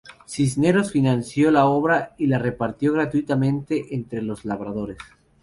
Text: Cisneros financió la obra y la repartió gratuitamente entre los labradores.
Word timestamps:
Cisneros 0.27 0.91
financió 0.91 1.51
la 1.51 1.65
obra 1.67 2.15
y 2.17 2.25
la 2.25 2.39
repartió 2.39 2.91
gratuitamente 2.93 3.93
entre 3.93 4.23
los 4.23 4.45
labradores. 4.45 4.97